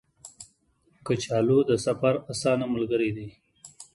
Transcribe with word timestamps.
کچالو 1.05 1.59
د 1.69 1.71
سفر 1.85 2.13
اسانه 2.31 2.65
ملګری 2.73 3.09
دی 3.17 3.27